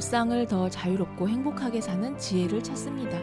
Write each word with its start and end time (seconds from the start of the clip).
일상을 0.00 0.46
더 0.46 0.70
자유롭고 0.70 1.28
행복하게 1.28 1.82
사는 1.82 2.16
지혜를 2.16 2.62
찾습니다. 2.62 3.18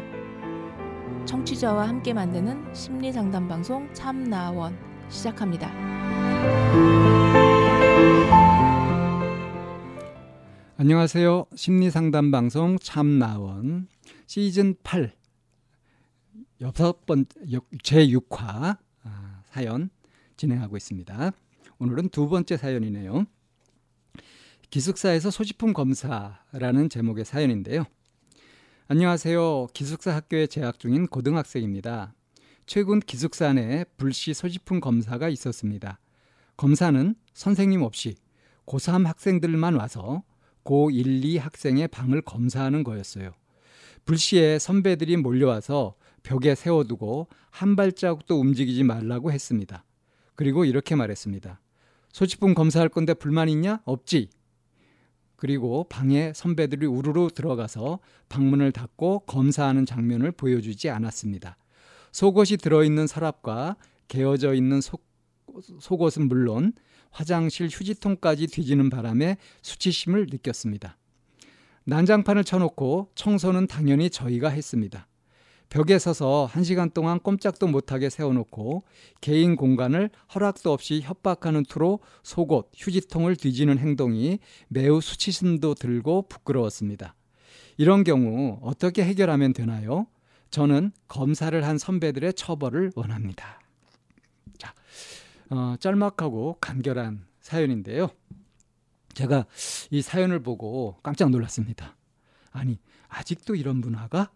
청취자와 1.26 1.88
함께 1.88 2.14
만드는 2.14 2.72
심리 2.76 3.12
상담 3.12 3.48
방송 3.48 3.92
참나원 3.96 4.78
시작합니다. 5.10 5.72
안녕하세요. 10.78 11.48
심리 11.56 11.90
상담 11.90 12.30
방송 12.30 12.78
참나원 12.78 13.88
시즌 14.28 14.76
8 14.84 15.16
여섯 16.62 17.08
번째 17.08 17.40
제 17.82 18.06
6화 18.06 18.78
아, 19.04 19.42
사연 19.46 19.90
진행하고 20.36 20.78
있습니다. 20.78 21.32
오늘은 21.80 22.10
두 22.10 22.30
번째 22.30 22.56
사연이네요. 22.56 23.26
기숙사에서 24.70 25.32
소지품 25.32 25.72
검사라는 25.72 26.90
제목의 26.90 27.24
사연인데요. 27.24 27.86
안녕하세요. 28.90 29.68
기숙사 29.74 30.14
학교에 30.14 30.48
재학 30.48 30.78
중인 30.78 31.08
고등학생입니다. 31.08 32.14
최근 32.66 33.00
기숙사 33.00 33.54
내 33.54 33.86
불시 33.96 34.34
소지품 34.34 34.82
검사가 34.82 35.30
있었습니다. 35.30 36.00
검사는 36.58 37.16
선생님 37.34 37.82
없이 37.82 38.16
고3 38.66 39.06
학생들만 39.06 39.76
와서 39.76 40.24
고1, 40.66 41.24
2 41.24 41.38
학생의 41.38 41.88
방을 41.88 42.22
검사하는 42.22 42.84
거였어요. 42.84 43.32
불시에 44.04 44.60
선배들이 44.60 45.16
몰려와서 45.16 45.96
벽에 46.24 46.56
세워두고 46.56 47.30
한 47.52 47.78
발자국도 47.78 48.38
움직이지 48.38 48.84
말라고 48.84 49.32
했습니다. 49.32 49.86
그리고 50.36 50.66
이렇게 50.66 50.96
말했습니다. 50.96 51.62
소지품 52.12 52.54
검사할 52.54 52.90
건데 52.90 53.14
불만 53.14 53.48
있냐? 53.48 53.80
없지. 53.86 54.30
그리고 55.38 55.86
방에 55.86 56.34
선배들이 56.36 56.88
우르르 56.88 57.30
들어가서 57.34 58.00
방문을 58.28 58.72
닫고 58.72 59.20
검사하는 59.20 59.86
장면을 59.86 60.32
보여주지 60.32 60.90
않았습니다. 60.90 61.58
속옷이 62.12 62.58
들어있는 62.58 63.08
서랍과 63.08 63.78
개어져 64.08 64.54
있는 64.54 64.82
속, 64.82 65.06
속옷은 65.80 66.28
물론 66.28 66.74
화장실 67.12 67.68
휴지통까지 67.68 68.48
뒤지는 68.48 68.90
바람에 68.90 69.38
수치심을 69.62 70.28
느꼈습니다. 70.32 70.98
난장판을 71.86 72.44
쳐놓고 72.44 73.12
청소는 73.16 73.68
당연히 73.68 74.10
저희가 74.10 74.50
했습니다. 74.50 75.08
벽에 75.70 76.00
서서 76.00 76.46
한 76.46 76.64
시간 76.64 76.90
동안 76.90 77.20
꼼짝도 77.20 77.68
못하게 77.68 78.10
세워놓고 78.10 78.84
개인 79.20 79.56
공간을 79.56 80.10
허락도 80.34 80.72
없이 80.72 81.02
협박하는 81.02 81.64
투로 81.64 82.00
속옷, 82.24 82.72
휴지통을 82.76 83.36
뒤지는 83.36 83.78
행동이 83.78 84.40
매우 84.70 85.02
수치심도 85.02 85.76
들고 85.76 86.28
부끄러웠습니다. 86.30 87.16
이런 87.78 88.04
경우 88.04 88.60
어떻게 88.62 89.04
해결하면 89.04 89.54
되나요? 89.54 90.08
저는 90.50 90.92
검사를 91.08 91.64
한 91.66 91.78
선배들의 91.78 92.34
처벌을 92.34 92.92
원합니다. 92.96 93.60
자, 94.58 94.74
어, 95.50 95.76
짤막하고 95.80 96.58
간결한 96.62 97.26
사연인데요. 97.42 98.10
제가 99.14 99.46
이 99.92 100.02
사연을 100.02 100.42
보고 100.42 100.98
깜짝 101.04 101.30
놀랐습니다. 101.30 101.98
아니, 102.52 102.80
아직도 103.10 103.56
이런 103.56 103.78
문화가 103.78 104.32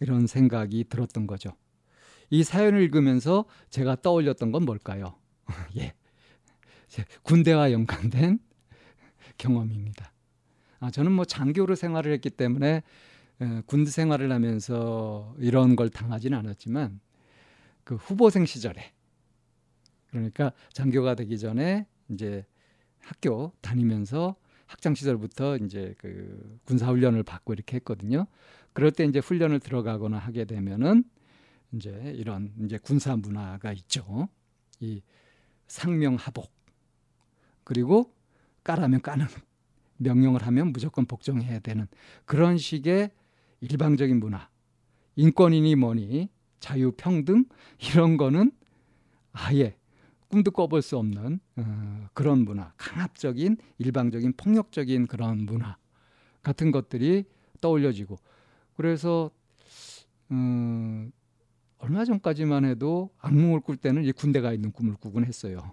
이런 0.00 0.26
생각이 0.26 0.84
들었던 0.88 1.26
거죠. 1.26 1.52
이 2.30 2.42
사연을 2.42 2.82
읽으면서 2.82 3.44
제가 3.70 3.96
떠올렸던 4.02 4.52
건 4.52 4.64
뭘까요? 4.64 5.14
예. 5.78 5.94
군대와 7.22 7.72
연관된 7.72 8.38
경험입니다. 9.38 10.12
아, 10.80 10.90
저는 10.90 11.12
뭐 11.12 11.24
장교로 11.24 11.74
생활을 11.74 12.12
했기 12.12 12.30
때문에 12.30 12.82
에, 13.40 13.62
군대 13.66 13.90
생활을 13.90 14.32
하면서 14.32 15.34
이런 15.38 15.76
걸 15.76 15.90
당하지는 15.90 16.38
않았지만 16.38 17.00
그 17.84 17.96
후보생 17.96 18.46
시절에 18.46 18.92
그러니까 20.10 20.52
장교가 20.72 21.14
되기 21.14 21.38
전에 21.38 21.86
이제 22.08 22.46
학교 23.00 23.52
다니면서 23.60 24.36
학창 24.66 24.94
시절부터 24.94 25.58
이제 25.58 25.94
그 25.98 26.58
군사 26.64 26.88
훈련을 26.88 27.22
받고 27.22 27.52
이렇게 27.52 27.76
했거든요. 27.76 28.26
그럴 28.76 28.90
때 28.90 29.06
이제 29.06 29.20
훈련을 29.20 29.58
들어가거나 29.58 30.18
하게 30.18 30.44
되면은 30.44 31.02
이제 31.72 32.12
이런 32.14 32.52
이제 32.62 32.76
군사 32.76 33.16
문화가 33.16 33.72
있죠. 33.72 34.28
이 34.80 35.00
상명하복 35.66 36.52
그리고 37.64 38.12
까라면 38.64 39.00
까는 39.00 39.24
명령을 39.96 40.46
하면 40.46 40.72
무조건 40.74 41.06
복종해야 41.06 41.60
되는 41.60 41.88
그런 42.26 42.58
식의 42.58 43.12
일방적인 43.62 44.20
문화. 44.20 44.50
인권이니 45.14 45.74
뭐니 45.76 46.28
자유 46.60 46.92
평등 46.98 47.46
이런 47.78 48.18
거는 48.18 48.52
아예 49.32 49.74
꿈도 50.28 50.50
꿔볼 50.50 50.82
수 50.82 50.98
없는 50.98 51.40
어, 51.56 52.08
그런 52.12 52.40
문화, 52.40 52.74
강압적인 52.76 53.56
일방적인 53.78 54.34
폭력적인 54.36 55.06
그런 55.06 55.46
문화 55.46 55.78
같은 56.42 56.72
것들이 56.72 57.24
떠올려지고 57.62 58.18
그래서 58.76 59.30
음, 60.30 61.10
얼마 61.78 62.04
전까지만 62.04 62.64
해도 62.64 63.10
악몽을 63.18 63.60
꿀 63.60 63.76
때는 63.76 64.04
이 64.04 64.12
군대가 64.12 64.52
있는 64.52 64.72
꿈을 64.72 64.94
꾸곤 64.94 65.24
했어요. 65.24 65.72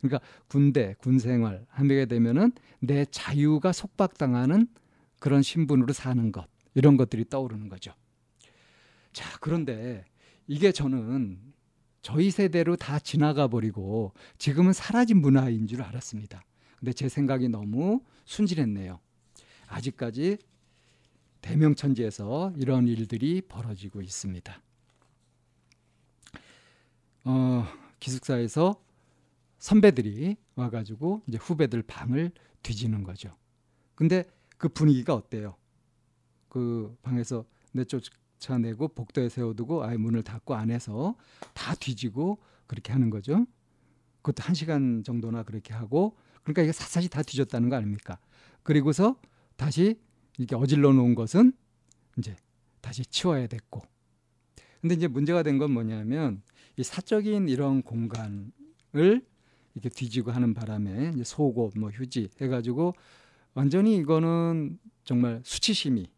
그러니까 0.00 0.20
군대, 0.48 0.94
군 0.98 1.18
생활 1.18 1.64
하게 1.68 2.06
되면은 2.06 2.52
내 2.80 3.04
자유가 3.06 3.72
속박당하는 3.72 4.66
그런 5.18 5.42
신분으로 5.42 5.92
사는 5.92 6.30
것 6.32 6.46
이런 6.74 6.96
것들이 6.96 7.24
떠오르는 7.28 7.68
거죠. 7.68 7.92
자, 9.12 9.38
그런데 9.40 10.04
이게 10.46 10.72
저는 10.72 11.38
저희 12.02 12.30
세대로 12.30 12.76
다 12.76 12.98
지나가 12.98 13.48
버리고 13.48 14.12
지금은 14.36 14.74
사라진 14.74 15.22
문화인 15.22 15.66
줄 15.66 15.80
알았습니다. 15.80 16.44
근데 16.78 16.92
제 16.92 17.08
생각이 17.08 17.48
너무 17.48 18.02
순진했네요. 18.26 19.00
아직까지 19.68 20.36
대명천지에서 21.44 22.54
이런 22.56 22.88
일들이 22.88 23.42
벌어지고 23.42 24.00
있습니다. 24.00 24.62
어, 27.24 27.66
기숙사에서 28.00 28.82
선배들이 29.58 30.36
와가지고 30.56 31.22
이제 31.26 31.36
후배들 31.36 31.82
방을 31.82 32.32
뒤지는 32.62 33.04
거죠. 33.04 33.36
근데 33.94 34.24
그 34.56 34.70
분위기가 34.70 35.14
어때요? 35.14 35.54
그 36.48 36.96
방에서 37.02 37.44
내쫓아내고 37.72 38.88
복도에 38.88 39.28
세워두고 39.28 39.84
아예 39.84 39.98
문을 39.98 40.22
닫고 40.22 40.54
안에서 40.54 41.14
다 41.52 41.74
뒤지고 41.74 42.38
그렇게 42.66 42.90
하는 42.92 43.10
거죠. 43.10 43.44
그것도 44.22 44.42
한 44.42 44.54
시간 44.54 45.04
정도나 45.04 45.42
그렇게 45.42 45.74
하고 45.74 46.16
그러니까 46.42 46.62
이게 46.62 46.72
샅샅이 46.72 47.10
다 47.10 47.22
뒤졌다는 47.22 47.68
거 47.68 47.76
아닙니까? 47.76 48.18
그리고서 48.62 49.20
다시 49.56 50.00
이렇게 50.38 50.56
어질러 50.56 50.92
놓은 50.92 51.14
것은 51.14 51.52
이제 52.18 52.36
다시 52.80 53.04
치워야 53.06 53.46
됐고. 53.46 53.82
근데 54.80 54.94
이제 54.94 55.08
문제가 55.08 55.42
된 55.42 55.58
건 55.58 55.70
뭐냐면 55.72 56.42
이 56.76 56.82
사적인 56.82 57.48
이런 57.48 57.82
공간을 57.82 58.52
이렇게 58.92 59.88
뒤지고 59.88 60.30
하는 60.32 60.54
바람에 60.54 61.12
이제 61.14 61.24
속옷, 61.24 61.78
뭐 61.78 61.90
휴지 61.90 62.28
해가지고 62.40 62.94
완전히 63.54 63.96
이거는 63.96 64.78
정말 65.04 65.40
수치심이 65.44 66.10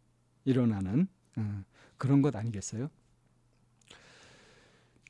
일어나는 0.45 1.09
어, 1.37 1.65
그런 1.99 2.23
것 2.23 2.35
아니겠어요? 2.35 2.89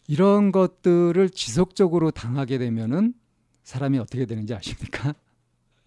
이런 0.08 0.52
것들을 0.52 1.30
지속적으로 1.30 2.10
당하게 2.10 2.58
되면은 2.58 3.14
사람이 3.64 3.98
어떻게 3.98 4.26
되는지 4.26 4.54
아십니까? 4.54 5.14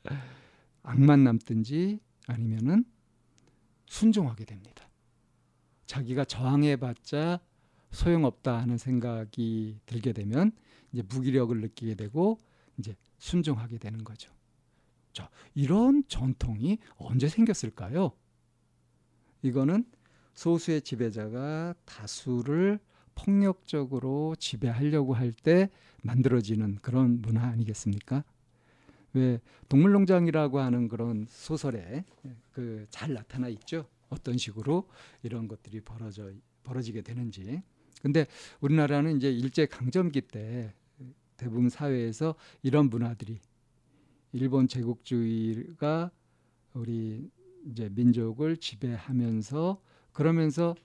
악만 0.83 1.23
남든지 1.23 1.99
아니면은 2.27 2.83
순종하게 3.89 4.45
됩니다. 4.45 4.87
자기가 5.87 6.23
저항해봤자 6.23 7.39
소용없다 7.91 8.59
하는 8.59 8.77
생각이 8.77 9.79
들게 9.87 10.13
되면 10.13 10.51
이제 10.93 11.01
무기력을 11.09 11.59
느끼게 11.59 11.95
되고 11.95 12.37
이제 12.77 12.95
순종하게 13.17 13.79
되는 13.79 14.03
거죠. 14.03 14.31
자, 15.11 15.29
이런 15.55 16.03
전통이 16.07 16.77
언제 16.97 17.27
생겼을까요? 17.27 18.11
이거는 19.41 19.85
소수의 20.35 20.83
지배자가 20.83 21.73
다수를 21.85 22.79
폭력적으로 23.15 24.35
지배하려고 24.37 25.13
할 25.13 25.33
때 25.33 25.69
만들어지는 26.03 26.77
그런 26.81 27.21
문화 27.21 27.47
아니겠습니까? 27.47 28.23
왜 29.13 29.39
동물농장이라고 29.69 30.59
하는 30.59 30.87
그런 30.87 31.25
소설에 31.29 32.05
그 32.51 32.85
잘 32.89 33.13
나타나 33.13 33.47
있죠. 33.49 33.85
어떤 34.09 34.37
식으로 34.37 34.87
이런 35.23 35.47
것들이 35.47 35.81
벌어져 35.81 36.31
벌어지게 36.63 37.01
되는지. 37.01 37.61
근데 38.01 38.25
우리나라는 38.61 39.17
이제 39.17 39.31
일제 39.31 39.65
강점기 39.65 40.21
때 40.21 40.73
대부분 41.37 41.69
사회에서 41.69 42.35
이런 42.61 42.89
문화들이 42.89 43.39
일본 44.33 44.67
제국주의가 44.67 46.11
우리 46.73 47.29
이제 47.65 47.89
민족을 47.89 48.57
지배하면서 48.57 49.81
그러면서 50.13 50.75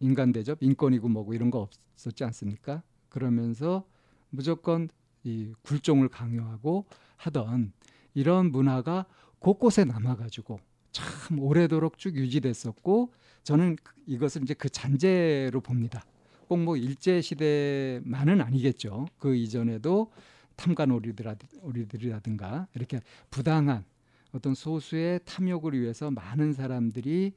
인간 0.00 0.32
대접, 0.32 0.58
인권이고 0.62 1.08
뭐고 1.08 1.34
이런 1.34 1.50
거 1.50 1.68
없었지 1.94 2.24
않습니까? 2.24 2.82
그러면서 3.08 3.86
무조건 4.30 4.88
이 5.24 5.52
굴종을 5.62 6.08
강요하고 6.08 6.86
하던 7.16 7.72
이런 8.14 8.52
문화가 8.52 9.06
곳곳에 9.38 9.84
남아가지고 9.84 10.58
참 10.92 11.38
오래도록 11.38 11.98
쭉 11.98 12.16
유지됐었고 12.16 13.12
저는 13.42 13.76
그, 13.82 13.94
이것을 14.06 14.42
이제 14.42 14.54
그 14.54 14.68
잔재로 14.68 15.60
봅니다. 15.60 16.04
꼭 16.48 16.58
뭐 16.58 16.76
일제 16.76 17.20
시대만은 17.20 18.40
아니겠죠. 18.40 19.06
그 19.18 19.34
이전에도 19.34 20.12
탐관오리들이라든가 20.56 22.68
이렇게 22.74 23.00
부당한 23.30 23.84
어떤 24.32 24.54
소수의 24.54 25.20
탐욕을 25.24 25.80
위해서 25.80 26.10
많은 26.10 26.52
사람들이 26.52 27.32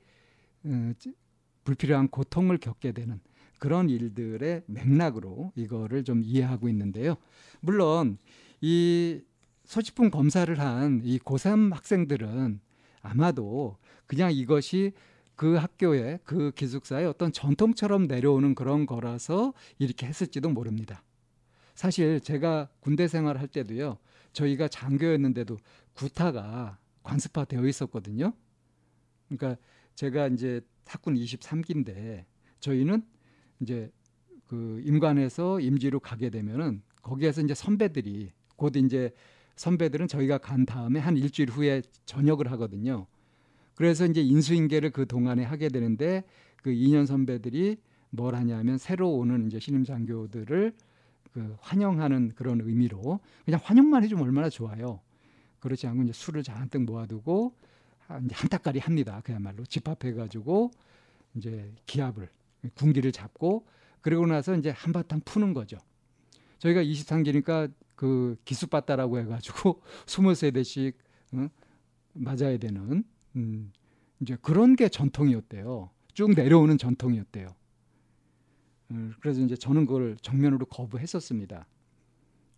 어, 0.66 0.92
불필요한 1.64 2.10
고통을 2.10 2.58
겪게 2.58 2.92
되는 2.92 3.20
그런 3.58 3.90
일들의 3.90 4.64
맥락으로 4.68 5.52
이거를 5.56 6.04
좀 6.04 6.22
이해하고 6.24 6.70
있는데요. 6.70 7.16
물론 7.60 8.18
이 8.62 9.22
소지품 9.66 10.10
검사를 10.10 10.58
한 10.60 11.02
이 11.04 11.20
고3 11.20 11.74
학생들은 11.74 12.60
아마도 13.02 13.78
그냥 14.06 14.32
이것이 14.32 14.94
그 15.36 15.56
학교의 15.56 16.20
그 16.24 16.52
기숙사의 16.52 17.06
어떤 17.06 17.32
전통처럼 17.32 18.08
내려오는 18.08 18.56
그런 18.56 18.86
거라서 18.86 19.54
이렇게 19.78 20.08
했을지도 20.08 20.50
모릅니다. 20.50 21.04
사실 21.76 22.20
제가 22.22 22.70
군대 22.80 23.08
생활할 23.08 23.48
때도요. 23.48 23.98
저희가 24.34 24.68
장교였는데도 24.68 25.58
구타가 25.94 26.80
관습화 27.04 27.46
되어 27.46 27.68
있었거든요. 27.68 28.34
그러니까 29.28 29.62
제가 29.96 30.28
이제 30.28 30.62
학군 30.86 31.16
23기인데 31.16 32.26
저희는 32.60 33.04
이제 33.60 33.92
그 34.48 34.82
임관에서 34.86 35.60
임지로 35.60 36.00
가게 36.00 36.30
되면은 36.30 36.82
거기에서 37.02 37.42
이제 37.42 37.54
선배들이 37.54 38.32
곧 38.56 38.76
이제 38.76 39.12
선배들은 39.56 40.08
저희가 40.08 40.38
간 40.38 40.66
다음에 40.66 41.00
한 41.00 41.18
일주일 41.18 41.50
후에 41.50 41.82
전역을 42.06 42.52
하거든요. 42.54 43.08
그래서 43.76 44.06
이제 44.06 44.22
인수인계를 44.22 44.92
그 44.92 45.06
동안에 45.06 45.44
하게 45.44 45.70
되는데 45.70 46.24
그 46.64 46.72
2년 46.72 47.06
선배들이 47.06 47.78
뭘 48.10 48.36
하냐면 48.36 48.78
새로 48.78 49.12
오는 49.12 49.48
이제 49.48 49.60
신임 49.60 49.84
장교들을 49.84 50.74
그 51.34 51.56
환영하는 51.60 52.34
그런 52.36 52.62
의미로 52.62 53.20
그냥 53.46 53.60
환영만 53.64 54.04
해주면 54.04 54.24
얼마나 54.24 54.50
좋아요. 54.50 55.02
그렇지 55.60 55.88
않고 55.88 56.04
이제 56.04 56.14
술을 56.14 56.44
잔뜩 56.44 56.84
모아두고 56.84 57.54
한, 58.08 58.30
한 58.32 58.50
달까리 58.50 58.80
합니다. 58.80 59.22
그야말로 59.24 59.66
집합해가지고 59.66 60.72
이제 61.36 61.72
기합을 61.86 62.30
군기를 62.76 63.12
잡고 63.12 63.66
그리고 64.02 64.26
나서 64.26 64.56
이제 64.56 64.70
한바탕 64.70 65.22
푸는 65.26 65.54
거죠. 65.54 65.78
저희가 66.60 66.84
23기니까 66.84 67.72
그 67.96 68.38
기수받다라고 68.46 69.20
해가지고 69.20 69.82
23대씩 70.06 70.94
어? 71.34 71.50
맞아야 72.14 72.58
되는 72.58 73.04
음, 73.36 73.72
이제 74.22 74.38
그런 74.42 74.76
게 74.76 74.90
전통이었대요. 74.90 75.90
쭉 76.14 76.32
내려오는 76.32 76.78
전통이었대요. 76.78 77.56
음, 78.92 79.14
그래서 79.20 79.42
이제 79.42 79.56
저는 79.56 79.86
그걸 79.86 80.18
정면으로 80.22 80.66
거부했었습니다. 80.66 81.68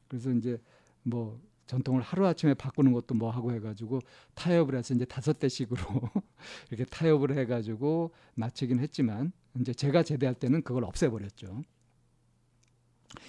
그래서 0.08 0.32
이제 0.32 0.62
뭐 1.04 1.42
전통을 1.70 2.02
하루아침에 2.02 2.56
바꾸는 2.56 2.94
것도 2.94 3.14
뭐 3.14 3.30
하고 3.30 3.54
해가지고 3.54 4.00
타협을 4.34 4.76
해서 4.76 4.96
이제 4.96 5.06
다섯 5.06 5.38
대씩으로 5.38 5.78
이렇게 6.72 6.84
타협을 6.86 7.38
해가지고 7.38 8.12
마치긴 8.34 8.80
했지만 8.80 9.32
이제 9.60 9.72
제가 9.72 10.02
제대할 10.02 10.34
때는 10.34 10.64
그걸 10.64 10.84
없애버렸죠. 10.84 11.62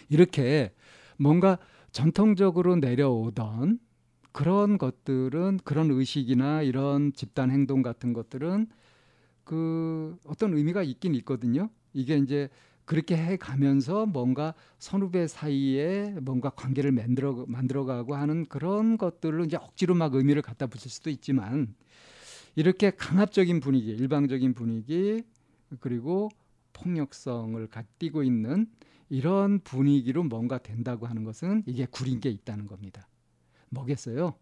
이렇게 0.08 0.72
뭔가 1.18 1.58
전통적으로 1.92 2.76
내려오던 2.76 3.78
그런 4.32 4.78
것들은 4.78 5.58
그런 5.62 5.90
의식이나 5.90 6.62
이런 6.62 7.12
집단 7.12 7.50
행동 7.50 7.82
같은 7.82 8.14
것들은 8.14 8.68
그 9.44 10.16
어떤 10.24 10.54
의미가 10.54 10.82
있긴 10.82 11.14
있거든요. 11.16 11.68
이게 11.92 12.16
이제 12.16 12.48
그렇게 12.90 13.16
해 13.16 13.36
가면서 13.36 14.04
뭔가 14.04 14.52
선후배 14.80 15.28
사이에 15.28 16.10
뭔가 16.22 16.50
관계를 16.50 16.90
만들어 16.90 17.44
만들어 17.46 17.84
가고 17.84 18.16
하는 18.16 18.44
그런 18.46 18.98
것들로 18.98 19.44
이제 19.44 19.56
억지로 19.56 19.94
막 19.94 20.12
의미를 20.12 20.42
갖다 20.42 20.66
붙일 20.66 20.90
수도 20.90 21.08
있지만 21.08 21.72
이렇게 22.56 22.90
강압적인 22.90 23.60
분위기, 23.60 23.90
일방적인 23.92 24.54
분위기 24.54 25.22
그리고 25.78 26.30
폭력성을 26.72 27.64
갖띠고 27.68 28.24
있는 28.24 28.66
이런 29.08 29.60
분위기로 29.60 30.24
뭔가 30.24 30.58
된다고 30.58 31.06
하는 31.06 31.22
것은 31.22 31.62
이게 31.66 31.86
구린 31.88 32.18
게 32.18 32.28
있다는 32.28 32.66
겁니다. 32.66 33.06
뭐겠어요? 33.68 34.34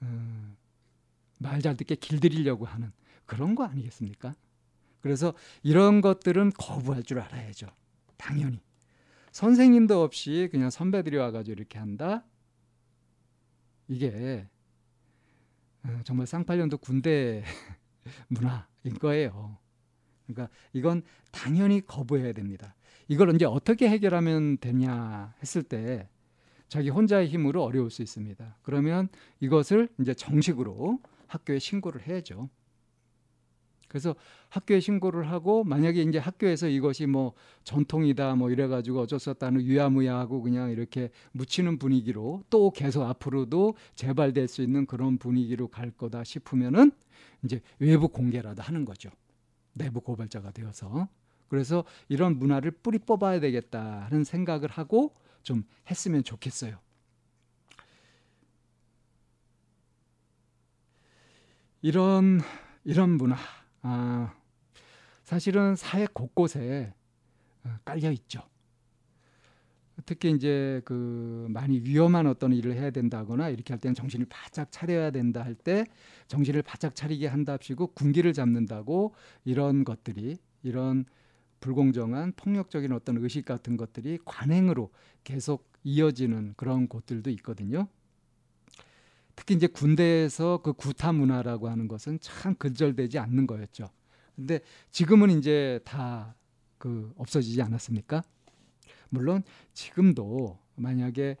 음, 0.00 0.56
말잘 1.38 1.76
듣게 1.76 1.96
길들이려고 1.96 2.64
하는 2.64 2.92
그런 3.26 3.54
거 3.54 3.64
아니겠습니까? 3.64 4.34
그래서 5.02 5.34
이런 5.62 6.00
것들은 6.00 6.52
거부할 6.56 7.02
줄 7.02 7.20
알아야죠. 7.20 7.66
당연히. 8.16 8.60
선생님도 9.32 10.02
없이 10.02 10.48
그냥 10.50 10.70
선배들이 10.70 11.16
와가지고 11.16 11.52
이렇게 11.52 11.78
한다? 11.78 12.24
이게 13.88 14.46
어, 15.84 16.00
정말 16.04 16.26
쌍팔년도 16.26 16.78
군대 16.78 17.42
문화인 18.28 18.98
거예요. 19.00 19.58
그러니까 20.26 20.54
이건 20.72 21.02
당연히 21.30 21.84
거부해야 21.84 22.32
됩니다. 22.32 22.74
이걸 23.08 23.34
이제 23.34 23.44
어떻게 23.44 23.88
해결하면 23.88 24.58
되냐 24.58 25.34
했을 25.40 25.62
때 25.62 26.08
자기 26.68 26.88
혼자의 26.88 27.26
힘으로 27.28 27.64
어려울 27.64 27.90
수 27.90 28.02
있습니다. 28.02 28.58
그러면 28.62 29.08
이것을 29.40 29.88
이제 30.00 30.14
정식으로 30.14 31.00
학교에 31.26 31.58
신고를 31.58 32.06
해야죠. 32.06 32.48
그래서 33.92 34.16
학교에 34.48 34.80
신고를 34.80 35.30
하고 35.30 35.64
만약에 35.64 36.00
이제 36.00 36.16
학교에서 36.16 36.66
이것이 36.66 37.04
뭐 37.04 37.34
전통이다 37.64 38.36
뭐 38.36 38.50
이래 38.50 38.66
가지고 38.66 39.00
어쩔 39.00 39.18
수 39.20 39.28
없다는 39.30 39.60
유야무야하고 39.60 40.40
그냥 40.40 40.70
이렇게 40.70 41.10
묻히는 41.32 41.76
분위기로 41.76 42.42
또 42.48 42.70
계속 42.70 43.02
앞으로도 43.02 43.74
재발될 43.94 44.48
수 44.48 44.62
있는 44.62 44.86
그런 44.86 45.18
분위기로 45.18 45.68
갈 45.68 45.90
거다 45.90 46.24
싶으면은 46.24 46.90
이제 47.44 47.60
외부 47.78 48.08
공개라도 48.08 48.62
하는 48.62 48.86
거죠. 48.86 49.10
내부 49.74 50.00
고발자가 50.00 50.52
되어서. 50.52 51.06
그래서 51.48 51.84
이런 52.08 52.38
문화를 52.38 52.70
뿌리 52.70 52.98
뽑아야 52.98 53.40
되겠다 53.40 54.06
하는 54.06 54.24
생각을 54.24 54.70
하고 54.70 55.12
좀 55.42 55.64
했으면 55.90 56.24
좋겠어요. 56.24 56.78
이런 61.82 62.40
이런 62.84 63.10
문화 63.10 63.36
아, 63.82 64.34
사실은 65.24 65.76
사회 65.76 66.06
곳곳에 66.06 66.94
어, 67.64 67.70
깔려 67.84 68.10
있죠. 68.12 68.42
특히 70.06 70.30
이제 70.32 70.80
그 70.84 71.46
많이 71.50 71.80
위험한 71.80 72.26
어떤 72.26 72.52
일을 72.52 72.74
해야 72.74 72.90
된다거나 72.90 73.50
이렇게 73.50 73.72
할 73.72 73.80
때는 73.80 73.94
정신을 73.94 74.26
바짝 74.28 74.72
차려야 74.72 75.10
된다 75.10 75.42
할 75.44 75.54
때 75.54 75.84
정신을 76.28 76.62
바짝 76.62 76.94
차리게 76.96 77.26
한답시고 77.28 77.88
군기를 77.88 78.32
잡는다고 78.32 79.14
이런 79.44 79.84
것들이 79.84 80.38
이런 80.62 81.04
불공정한 81.60 82.32
폭력적인 82.36 82.90
어떤 82.92 83.18
의식 83.18 83.44
같은 83.44 83.76
것들이 83.76 84.18
관행으로 84.24 84.90
계속 85.24 85.70
이어지는 85.84 86.54
그런 86.56 86.88
곳들도 86.88 87.30
있거든요. 87.30 87.86
특히 89.34 89.54
이제 89.54 89.66
군대에서 89.66 90.60
그 90.62 90.72
구타 90.72 91.12
문화라고 91.12 91.68
하는 91.68 91.88
것은 91.88 92.18
참 92.20 92.54
근절되지 92.56 93.18
않는 93.18 93.46
거였죠. 93.46 93.88
근데 94.36 94.60
지금은 94.90 95.30
이제 95.30 95.80
다 95.84 96.34
그 96.78 97.12
없어지지 97.16 97.62
않았습니까? 97.62 98.24
물론 99.08 99.44
지금도 99.72 100.58
만약에 100.74 101.36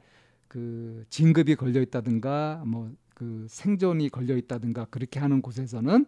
그 0.46 1.04
진급이 1.10 1.56
걸려 1.56 1.80
있다든가 1.80 2.62
뭐 2.64 2.92
그 3.22 3.46
생존이 3.48 4.08
걸려 4.08 4.36
있다든가 4.36 4.86
그렇게 4.86 5.20
하는 5.20 5.42
곳에서는 5.42 6.06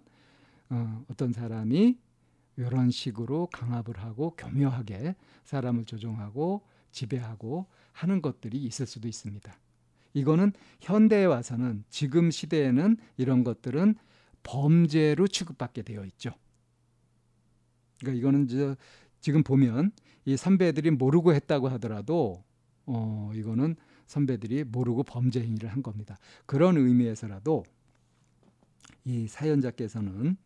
어, 0.71 1.05
어떤 1.09 1.33
사람이 1.33 1.97
이런 2.57 2.91
식으로 2.91 3.47
강압을 3.53 3.99
하고 3.99 4.35
교묘하게 4.37 5.15
사람을 5.45 5.85
조종하고 5.85 6.63
지배하고 6.91 7.67
하는 7.93 8.21
것들이 8.21 8.59
있을 8.65 8.87
수도 8.87 9.07
있습니다. 9.07 9.57
이거는 10.15 10.53
현대에 10.81 11.25
와서는 11.25 11.85
지금 11.91 12.31
시대에는 12.31 12.97
이런 13.17 13.45
것들은 13.45 13.97
범죄로 14.43 15.27
취급받게 15.27 15.83
되어 15.83 16.05
있죠. 16.07 16.31
그러니까 17.99 18.19
이거는 18.19 18.49
저 18.49 18.77
지금 19.21 19.43
보면 19.43 19.93
이 20.25 20.37
선배들이 20.37 20.91
모르고 20.93 21.35
했다고 21.35 21.69
하더라도 21.71 22.45
어 22.87 23.33
이거는 23.35 23.77
선배들이 24.07 24.65
모르고 24.65 25.03
범죄 25.03 25.43
행위를 25.43 25.71
한 25.71 25.83
겁니다. 25.83 26.19
그런 26.47 26.77
의미에서라도 26.77 27.65
이 29.05 29.27
사연자께서는 29.27 30.37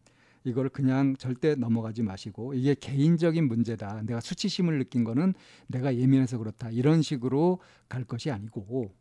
이걸 0.44 0.68
그냥 0.68 1.16
절대 1.16 1.54
넘어가지 1.54 2.02
마시고 2.02 2.54
이게 2.54 2.74
개인적인 2.74 3.46
문제다. 3.48 4.02
내가 4.02 4.20
수치심을 4.20 4.78
느낀 4.78 5.04
거는 5.04 5.34
내가 5.66 5.94
예민해서 5.94 6.38
그렇다. 6.38 6.70
이런 6.70 7.02
식으로 7.02 7.60
갈 7.88 8.04
것이 8.04 8.30
아니고 8.30 8.94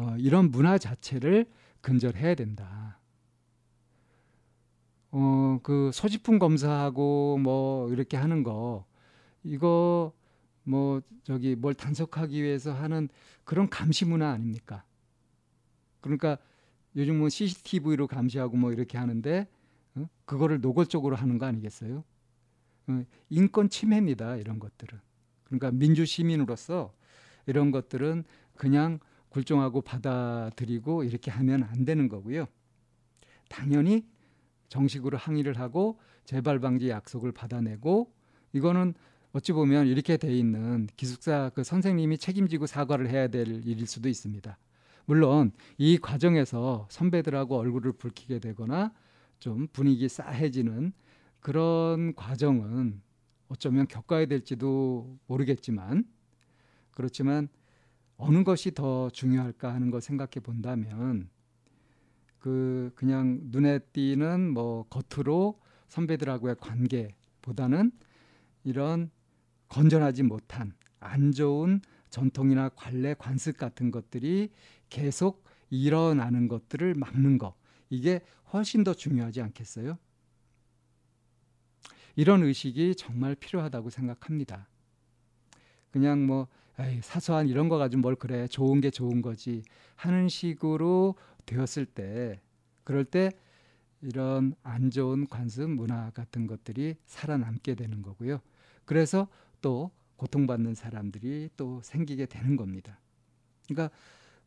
어, 0.00 0.16
이런 0.16 0.50
문화 0.50 0.78
자체를 0.78 1.44
근절해야 1.82 2.34
된다. 2.34 2.98
어, 5.10 5.60
그 5.62 5.90
소지품 5.92 6.38
검사하고 6.38 7.36
뭐 7.38 7.90
이렇게 7.92 8.16
하는 8.16 8.42
거 8.42 8.86
이거 9.42 10.14
뭐 10.62 11.02
저기 11.22 11.54
뭘 11.54 11.74
단속하기 11.74 12.42
위해서 12.42 12.72
하는 12.72 13.10
그런 13.44 13.68
감시 13.68 14.06
문화 14.06 14.30
아닙니까? 14.30 14.84
그러니까 16.00 16.38
요즘 16.96 17.18
뭐 17.18 17.28
CCTV로 17.28 18.06
감시하고 18.06 18.56
뭐 18.56 18.72
이렇게 18.72 18.96
하는데 18.96 19.46
어? 19.96 20.08
그거를 20.24 20.62
노골적으로 20.62 21.14
하는 21.14 21.36
거 21.36 21.44
아니겠어요? 21.44 22.04
어, 22.86 23.04
인권 23.28 23.68
침해입니다. 23.68 24.36
이런 24.36 24.58
것들은. 24.60 24.98
그러니까 25.44 25.70
민주 25.72 26.06
시민으로서 26.06 26.94
이런 27.46 27.70
것들은 27.70 28.24
그냥 28.56 28.98
굴종하고 29.30 29.80
받아들이고 29.80 31.04
이렇게 31.04 31.30
하면 31.30 31.62
안 31.64 31.84
되는 31.84 32.08
거고요. 32.08 32.46
당연히 33.48 34.06
정식으로 34.68 35.18
항의를 35.18 35.58
하고 35.58 35.98
재발 36.24 36.60
방지 36.60 36.88
약속을 36.88 37.32
받아내고 37.32 38.12
이거는 38.52 38.94
어찌 39.32 39.52
보면 39.52 39.86
이렇게 39.86 40.16
돼 40.16 40.32
있는 40.36 40.88
기숙사 40.96 41.50
그 41.54 41.64
선생님이 41.64 42.18
책임지고 42.18 42.66
사과를 42.66 43.08
해야 43.08 43.28
될 43.28 43.46
일일 43.66 43.86
수도 43.86 44.08
있습니다. 44.08 44.56
물론 45.06 45.52
이 45.78 45.98
과정에서 45.98 46.86
선배들하고 46.90 47.56
얼굴을 47.56 47.92
붉히게 47.92 48.38
되거나 48.38 48.92
좀 49.38 49.66
분위기 49.72 50.08
싸해지는 50.08 50.92
그런 51.40 52.14
과정은 52.14 53.00
어쩌면 53.48 53.88
겪어야 53.88 54.26
될지도 54.26 55.18
모르겠지만 55.26 56.04
그렇지만 56.92 57.48
어느 58.22 58.44
것이 58.44 58.72
더 58.72 59.08
중요할까 59.08 59.72
하는 59.72 59.90
걸 59.90 60.02
생각해 60.02 60.40
본다면 60.42 61.30
그 62.38 62.92
그냥 62.94 63.40
눈에 63.44 63.78
띄는 63.78 64.52
뭐 64.52 64.86
겉으로 64.88 65.58
선배들하고의 65.88 66.56
관계보다는 66.60 67.90
이런 68.64 69.10
건전하지 69.68 70.24
못한 70.24 70.74
안 70.98 71.32
좋은 71.32 71.80
전통이나 72.10 72.68
관례 72.70 73.14
관습 73.14 73.56
같은 73.56 73.90
것들이 73.90 74.50
계속 74.90 75.44
일어나는 75.70 76.46
것들을 76.48 76.94
막는 76.94 77.38
것 77.38 77.54
이게 77.88 78.20
훨씬 78.52 78.84
더 78.84 78.92
중요하지 78.92 79.40
않겠어요? 79.40 79.96
이런 82.16 82.42
의식이 82.42 82.96
정말 82.96 83.34
필요하다고 83.34 83.88
생각합니다. 83.88 84.68
그냥 85.90 86.26
뭐 86.26 86.48
에이, 86.78 87.00
사소한 87.02 87.48
이런 87.48 87.68
거 87.68 87.76
가지고 87.76 88.00
뭘 88.02 88.16
그래 88.16 88.46
좋은 88.46 88.80
게 88.80 88.90
좋은 88.90 89.20
거지 89.22 89.62
하는 89.96 90.28
식으로 90.28 91.14
되었을 91.46 91.86
때 91.86 92.40
그럴 92.84 93.04
때 93.04 93.30
이런 94.02 94.54
안 94.62 94.90
좋은 94.90 95.26
관습 95.26 95.68
문화 95.68 96.10
같은 96.10 96.46
것들이 96.46 96.96
살아남게 97.06 97.74
되는 97.74 98.02
거고요. 98.02 98.40
그래서 98.84 99.28
또 99.60 99.90
고통받는 100.16 100.74
사람들이 100.74 101.50
또 101.56 101.80
생기게 101.82 102.26
되는 102.26 102.56
겁니다. 102.56 102.98
그러니까 103.68 103.94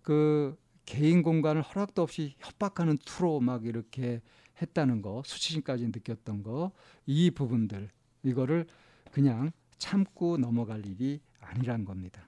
그 0.01 0.57
개인 0.85 1.23
공간을 1.23 1.61
허락도 1.61 2.01
없이 2.01 2.35
협박하는 2.39 2.97
투로 3.05 3.39
막 3.39 3.65
이렇게 3.65 4.21
했다는 4.61 5.01
거, 5.01 5.23
수치심까지 5.25 5.87
느꼈던 5.87 6.43
거, 6.43 6.71
이 7.05 7.31
부분들 7.31 7.89
이거를 8.23 8.65
그냥 9.11 9.51
참고 9.77 10.37
넘어갈 10.37 10.85
일이 10.85 11.21
아니란 11.43 11.85
겁니다. 11.85 12.27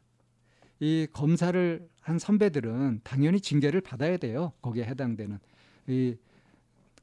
이 0.79 1.07
검사를 1.11 1.87
한 2.01 2.19
선배들은 2.19 3.01
당연히 3.03 3.39
징계를 3.39 3.81
받아야 3.81 4.17
돼요. 4.17 4.53
거기에 4.61 4.83
해당되는 4.85 5.39
이 5.87 6.15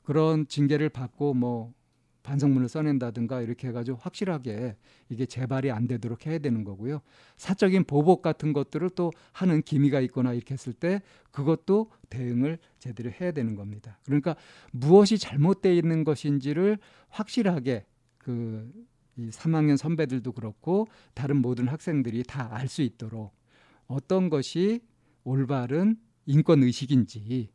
그런 0.04 0.46
징계를 0.46 0.88
받고 0.88 1.34
뭐 1.34 1.72
반성문을 2.22 2.68
써낸다든가 2.68 3.42
이렇게 3.42 3.68
해가지고 3.68 3.98
확실하게 4.00 4.76
이게 5.08 5.26
재발이 5.26 5.70
안 5.70 5.88
되도록 5.88 6.26
해야 6.26 6.38
되는 6.38 6.64
거고요. 6.64 7.00
사적인 7.36 7.84
보복 7.84 8.22
같은 8.22 8.52
것들을 8.52 8.90
또 8.90 9.10
하는 9.32 9.62
기미가 9.62 10.00
있거나 10.02 10.32
이렇게 10.32 10.54
했을 10.54 10.72
때 10.72 11.02
그것도 11.30 11.90
대응을 12.10 12.58
제대로 12.78 13.10
해야 13.10 13.32
되는 13.32 13.56
겁니다. 13.56 13.98
그러니까 14.04 14.36
무엇이 14.70 15.18
잘못되어 15.18 15.72
있는 15.72 16.04
것인지를 16.04 16.78
확실하게 17.08 17.84
그 18.18 18.72
이 19.16 19.28
3학년 19.30 19.76
선배들도 19.76 20.32
그렇고 20.32 20.88
다른 21.14 21.36
모든 21.42 21.68
학생들이 21.68 22.22
다 22.24 22.48
알 22.52 22.68
수 22.68 22.82
있도록 22.82 23.34
어떤 23.86 24.30
것이 24.30 24.80
올바른 25.24 25.96
인권 26.26 26.62
의식인지 26.62 27.50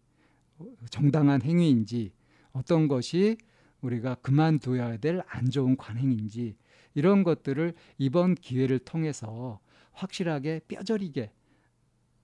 정당한 0.90 1.42
행위인지 1.42 2.14
어떤 2.52 2.88
것이 2.88 3.38
우리가 3.82 4.16
그만둬야 4.16 4.98
될 4.98 5.22
안 5.28 5.50
좋은 5.50 5.78
관행인지 5.78 6.56
이런 6.94 7.24
것들을 7.24 7.74
이번 7.98 8.36
기회를 8.36 8.80
통해서 8.80 9.60
확실하게 9.94 10.62
뼈저리게 10.68 11.32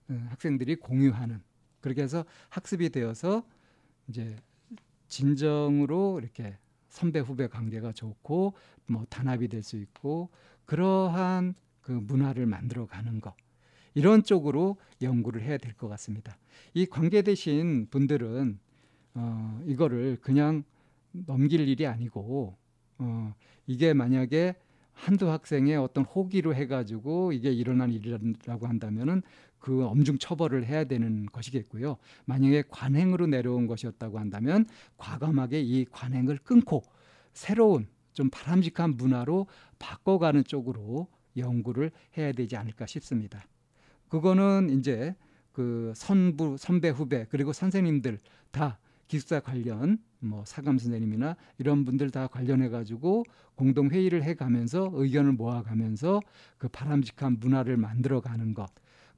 어, 0.10 0.13
학생들이 0.30 0.75
공유하는 0.78 1.42
그렇게 1.80 2.02
해서 2.04 2.25
학습이 2.50 2.90
되어서 2.90 3.46
이제 4.08 4.36
진정으로 5.08 6.20
이렇게 6.22 6.58
선배 6.93 7.19
후배 7.19 7.47
관계가 7.47 7.91
좋고 7.91 8.53
뭐 8.85 9.05
단합이 9.09 9.47
될 9.47 9.63
수 9.63 9.77
있고 9.77 10.29
그러한 10.65 11.55
그 11.81 11.91
문화를 11.91 12.45
만들어 12.45 12.85
가는 12.85 13.19
것 13.19 13.33
이런 13.95 14.23
쪽으로 14.23 14.77
연구를 15.01 15.41
해야 15.41 15.57
될 15.57 15.73
것 15.73 15.88
같습니다. 15.89 16.38
이 16.73 16.85
관계되신 16.85 17.88
분들은 17.89 18.59
어, 19.15 19.62
이거를 19.65 20.17
그냥 20.21 20.63
넘길 21.12 21.67
일이 21.67 21.85
아니고 21.88 22.55
어, 23.00 23.33
이게 23.65 23.93
만약에 23.93 24.55
한두 24.93 25.29
학생의 25.29 25.75
어떤 25.77 26.03
호기로 26.05 26.53
해가지고 26.53 27.31
이게 27.33 27.51
일어난 27.51 27.91
일이라고 27.91 28.67
한다면은 28.67 29.23
그 29.63 29.86
엄중 29.86 30.17
처벌을 30.17 30.65
해야 30.65 30.84
되는 30.84 31.25
것이겠고요. 31.27 31.96
만약에 32.25 32.65
관행으로 32.67 33.27
내려온 33.27 33.65
것이었다고 33.65 34.20
한다면 34.20 34.65
과감하게 34.98 35.62
이 35.62 35.86
관행을 35.86 36.39
끊고 36.39 36.84
새로운 37.32 37.88
좀 38.12 38.29
바람직한 38.29 38.98
문화로 38.98 39.48
바꿔가는 39.79 40.43
쪽으로 40.43 41.08
연구를 41.38 41.91
해야 42.17 42.34
되지 42.34 42.58
않을까 42.58 42.86
싶습니다. 42.88 43.46
그거는 44.10 44.70
이제 44.70 45.15
그 45.53 45.93
선부 45.96 46.58
선배 46.58 46.89
후배 46.89 47.25
그리고 47.29 47.53
선생님들 47.53 48.20
다 48.51 48.79
기숙사 49.08 49.39
관련 49.39 49.98
뭐 50.20 50.43
사감 50.46 50.77
선생님이나 50.77 51.38
이런 51.58 51.86
분들 51.86 52.12
다 52.12 52.27
관련해 52.27 52.67
가지고 52.67 53.24
공동 53.55 53.89
회의를 53.91 54.24
해 54.24 54.34
가면서 54.34 54.89
의견을 54.91 55.32
모아 55.32 55.63
가면서 55.63 56.20
그 56.58 56.67
바람직한 56.67 57.38
문화를 57.39 57.77
만들어 57.77 58.20
가는 58.20 58.53
것 58.53 58.70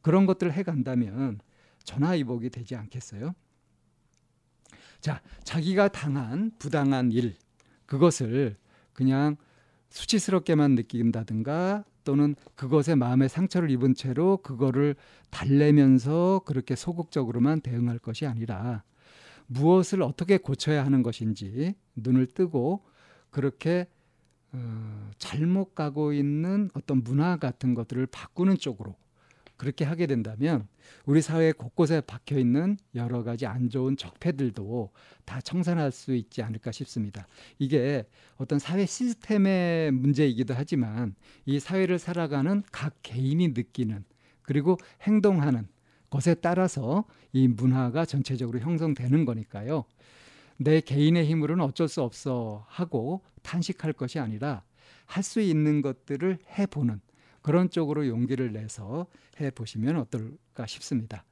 그런 0.05 0.27
것들을 0.27 0.53
해 0.53 0.61
간다면 0.61 1.39
전화위복이 1.83 2.51
되지 2.51 2.75
않겠어요? 2.75 3.33
자, 5.01 5.19
자기가 5.43 5.87
당한 5.87 6.51
부당한 6.59 7.11
일 7.11 7.35
그것을 7.87 8.55
그냥 8.93 9.35
수치스럽게만 9.89 10.75
느낀다든가 10.75 11.85
또는 12.03 12.35
그것에 12.53 12.93
마음의 12.93 13.29
상처를 13.29 13.71
입은 13.71 13.95
채로 13.95 14.37
그거를 14.43 14.95
달래면서 15.31 16.41
그렇게 16.45 16.75
소극적으로만 16.75 17.61
대응할 17.61 17.97
것이 17.97 18.27
아니라 18.27 18.83
무엇을 19.47 20.03
어떻게 20.03 20.37
고쳐야 20.37 20.85
하는 20.85 21.01
것인지 21.01 21.73
눈을 21.95 22.27
뜨고 22.27 22.85
그렇게 23.31 23.87
어, 24.51 25.09
잘못 25.17 25.73
가고 25.73 26.13
있는 26.13 26.69
어떤 26.75 27.03
문화 27.03 27.37
같은 27.37 27.73
것들을 27.73 28.05
바꾸는 28.05 28.59
쪽으로 28.59 28.95
그렇게 29.57 29.85
하게 29.85 30.07
된다면 30.07 30.67
우리 31.05 31.21
사회 31.21 31.51
곳곳에 31.51 32.01
박혀 32.01 32.37
있는 32.37 32.77
여러 32.93 33.23
가지 33.23 33.45
안 33.45 33.69
좋은 33.69 33.97
적폐들도 33.97 34.91
다 35.23 35.41
청산할 35.41 35.91
수 35.91 36.13
있지 36.15 36.41
않을까 36.41 36.71
싶습니다. 36.71 37.27
이게 37.57 38.05
어떤 38.37 38.59
사회 38.59 38.85
시스템의 38.85 39.91
문제이기도 39.91 40.53
하지만 40.55 41.15
이 41.45 41.59
사회를 41.59 41.99
살아가는 41.99 42.63
각 42.71 42.93
개인이 43.01 43.47
느끼는 43.49 44.03
그리고 44.41 44.77
행동하는 45.01 45.67
것에 46.09 46.35
따라서 46.35 47.05
이 47.33 47.47
문화가 47.47 48.05
전체적으로 48.05 48.59
형성되는 48.59 49.25
거니까요. 49.25 49.85
내 50.57 50.79
개인의 50.79 51.25
힘으로는 51.25 51.63
어쩔 51.65 51.87
수 51.87 52.01
없어 52.01 52.65
하고 52.69 53.21
탄식할 53.41 53.93
것이 53.93 54.19
아니라 54.19 54.63
할 55.05 55.23
수 55.23 55.39
있는 55.41 55.81
것들을 55.81 56.39
해보는 56.57 57.01
그런 57.45 57.69
쪽으로 57.69 58.07
용기를 58.07 58.53
내서 58.53 59.05
해 59.39 59.51
보시면 59.51 59.97
어떨까 59.97 60.65
싶습니다. 60.65 61.23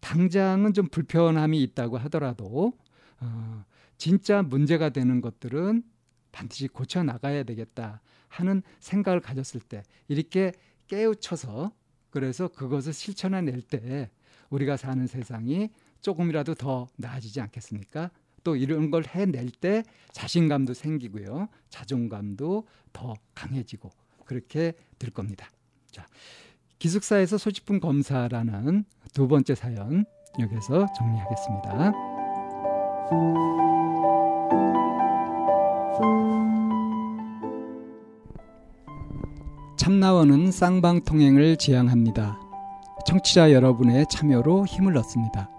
당장은 0.00 0.74
좀 0.74 0.86
불편함이 0.86 1.62
있다고 1.62 1.96
하더라도 1.96 2.74
어, 3.20 3.64
진짜 3.96 4.42
문제가 4.42 4.90
되는 4.90 5.22
것들은 5.22 5.82
반드시 6.30 6.68
고쳐 6.68 7.02
나가야 7.02 7.44
되겠다 7.44 8.02
하는 8.28 8.62
생각을 8.80 9.20
가졌을 9.20 9.62
때 9.62 9.82
이렇게 10.08 10.52
깨우쳐서 10.88 11.72
그래서 12.10 12.48
그것을 12.48 12.92
실천해낼 12.92 13.62
때 13.62 14.10
우리가 14.50 14.76
사는 14.76 15.06
세상이 15.06 15.70
조금이라도 16.02 16.54
더 16.54 16.86
나아지지 16.98 17.40
않겠습니까? 17.40 18.10
또 18.44 18.56
이런 18.56 18.90
걸 18.90 19.04
해낼 19.06 19.48
때 19.48 19.84
자신감도 20.10 20.74
생기고요. 20.74 21.48
자존감도 21.70 22.68
더 22.92 23.14
강해지고 23.34 23.88
그렇게 24.26 24.74
될 24.98 25.10
겁니다. 25.10 25.48
자, 25.92 26.06
기숙사에서 26.78 27.38
소지품 27.38 27.78
검사라는 27.78 28.84
두 29.12 29.28
번째 29.28 29.54
사연 29.54 30.04
여기서 30.40 30.86
정리하겠습니다. 30.98 31.92
참나원은 39.76 40.50
쌍방통행을 40.50 41.56
지향합니다. 41.58 42.40
청취자 43.06 43.52
여러분의 43.52 44.06
참여로 44.10 44.64
힘을 44.64 44.96
얻습니다. 44.96 45.50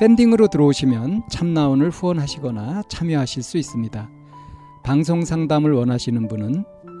팬딩으로 0.00 0.48
들어오시면 0.48 1.24
참나원을 1.30 1.90
후원하시거나 1.90 2.84
참여하실 2.88 3.42
수 3.42 3.58
있습니다. 3.58 4.10
방송 4.82 5.24
상담을 5.24 5.72
원하시는 5.72 6.26
분은 6.28 6.64